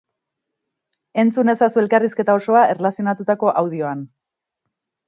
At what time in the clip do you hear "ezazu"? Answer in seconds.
1.53-1.83